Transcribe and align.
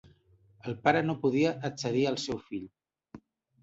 El 0.71 0.77
pare 0.87 1.03
no 1.11 1.17
podia 1.27 1.53
accedir 1.71 2.05
al 2.15 2.21
seu 2.27 2.45
fill. 2.51 2.69